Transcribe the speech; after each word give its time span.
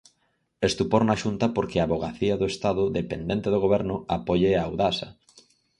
Estupor 0.67 1.01
na 1.05 1.19
Xunta 1.21 1.45
porque 1.55 1.77
a 1.79 1.85
avogacía 1.87 2.35
do 2.41 2.47
Estado, 2.53 2.83
dependente 2.99 3.47
do 3.51 3.59
Goberno, 3.65 3.95
apoie 4.17 4.51
a 4.55 4.61
Audasa. 4.67 5.09